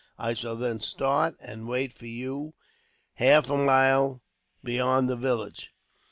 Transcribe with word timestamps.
I 0.17 0.33
shall 0.33 0.55
then 0.55 0.79
start, 0.79 1.35
and 1.39 1.67
wait 1.67 1.93
for 1.93 2.07
you 2.07 2.55
half 3.13 3.51
a 3.51 3.55
mile 3.55 4.23
beyond 4.63 5.07
the 5.07 5.15
village." 5.15 5.75